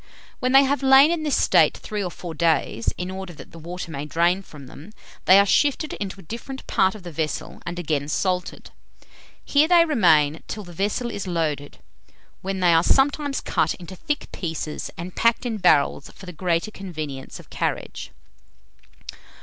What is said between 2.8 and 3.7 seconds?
in order that the